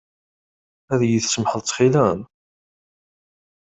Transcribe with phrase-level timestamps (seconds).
[0.93, 2.19] Ad iyi-tsamḥeḍ ttxil-m?